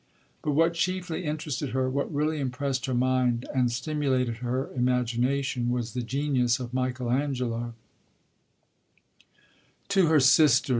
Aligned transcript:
But 0.41 0.53
what 0.53 0.73
chiefly 0.73 1.25
interested 1.25 1.69
her, 1.73 1.87
what 1.87 2.11
really 2.11 2.39
impressed 2.39 2.87
her 2.87 2.93
mind 2.95 3.47
and 3.53 3.71
stimulated 3.71 4.37
her 4.37 4.73
imagination, 4.73 5.69
was 5.69 5.93
the 5.93 6.01
genius 6.01 6.59
of 6.59 6.73
Michael 6.73 7.11
Angelo: 7.11 7.75
(_To 9.89 10.09
her 10.09 10.19
Sister. 10.19 10.69